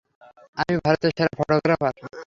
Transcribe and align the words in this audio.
আমি 0.57 0.73
ভারতের 0.85 1.11
সেরা 1.17 1.31
ফটোগ্রাফার। 1.39 1.93